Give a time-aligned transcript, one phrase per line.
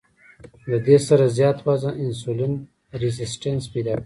[0.69, 2.53] د دې سره زيات وزن انسولين
[3.01, 3.99] ريزسټنس پېدا کوي